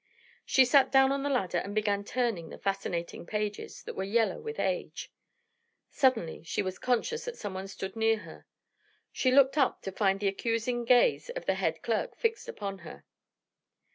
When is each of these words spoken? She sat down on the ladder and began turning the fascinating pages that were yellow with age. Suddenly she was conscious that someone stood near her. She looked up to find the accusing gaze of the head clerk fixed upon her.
She 0.47 0.65
sat 0.65 0.91
down 0.91 1.11
on 1.11 1.21
the 1.21 1.29
ladder 1.29 1.59
and 1.59 1.75
began 1.75 2.03
turning 2.03 2.49
the 2.49 2.57
fascinating 2.57 3.23
pages 3.27 3.83
that 3.83 3.93
were 3.93 4.03
yellow 4.03 4.39
with 4.41 4.59
age. 4.59 5.11
Suddenly 5.91 6.41
she 6.41 6.63
was 6.63 6.79
conscious 6.79 7.23
that 7.25 7.37
someone 7.37 7.67
stood 7.67 7.95
near 7.95 8.17
her. 8.17 8.47
She 9.11 9.29
looked 9.29 9.59
up 9.59 9.83
to 9.83 9.91
find 9.91 10.19
the 10.19 10.27
accusing 10.27 10.85
gaze 10.85 11.29
of 11.29 11.45
the 11.45 11.53
head 11.53 11.83
clerk 11.83 12.15
fixed 12.17 12.49
upon 12.49 12.79
her. 12.79 13.05